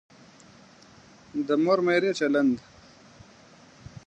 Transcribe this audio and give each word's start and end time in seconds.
د 1.47 1.49
مور 1.63 1.79
میرې 1.87 2.11
چلند. 2.19 2.53